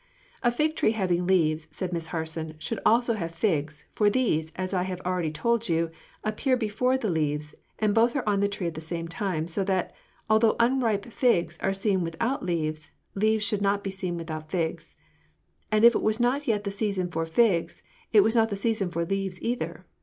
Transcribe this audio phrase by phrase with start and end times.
[0.41, 4.73] '""A fig tree having leaves," said Miss Harson, "should also have figs, for these, as
[4.73, 5.91] I have already told you,
[6.23, 9.63] appear before the leaves, and both are on the tree at the same time; so
[9.65, 9.93] that,
[10.27, 14.97] although unripe figs are seen without leaves, leaves should not be seen without figs;
[15.71, 18.89] and if it was not yet the season for figs, it was not the season
[18.89, 19.85] for leaves either.